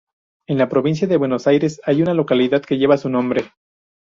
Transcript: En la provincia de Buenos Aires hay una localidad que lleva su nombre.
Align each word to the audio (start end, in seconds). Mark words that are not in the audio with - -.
En 0.47 0.57
la 0.57 0.67
provincia 0.67 1.07
de 1.07 1.15
Buenos 1.15 1.45
Aires 1.45 1.79
hay 1.85 2.01
una 2.01 2.15
localidad 2.15 2.63
que 2.63 2.79
lleva 2.79 2.97
su 2.97 3.07
nombre. 3.07 3.51